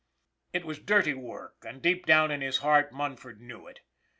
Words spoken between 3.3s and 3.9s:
knew it.